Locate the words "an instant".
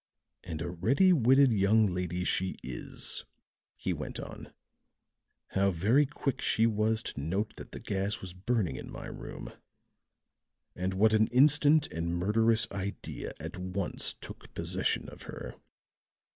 11.13-11.85